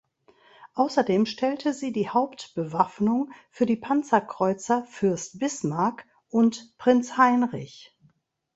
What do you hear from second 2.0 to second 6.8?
Hauptbewaffnung für die Panzerkreuzer "Fürst Bismarck" und